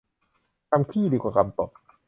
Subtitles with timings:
[0.71, 1.69] กำขี้ดีกว่ากำตด